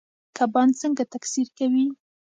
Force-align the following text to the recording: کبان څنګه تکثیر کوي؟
کبان 0.37 0.69
څنګه 0.81 1.03
تکثیر 1.13 1.47
کوي؟ 1.57 1.85